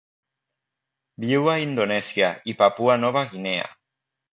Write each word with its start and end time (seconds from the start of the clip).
Viu 1.27 1.51
a 1.55 1.59
Indonèsia 1.67 2.33
i 2.55 2.59
Papua 2.65 3.01
Nova 3.07 3.27
Guinea. 3.33 3.75